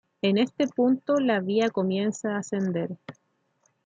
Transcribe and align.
En 0.23 0.39
este 0.39 0.67
punto 0.67 1.19
la 1.19 1.41
vía 1.41 1.69
comienza 1.69 2.33
a 2.35 2.39
ascender. 2.39 2.89